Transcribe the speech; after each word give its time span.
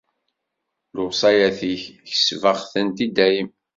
Lewṣayat-ik, 0.95 1.83
kesbeɣ-tent 2.09 2.99
i 3.05 3.07
dayem. 3.15 3.49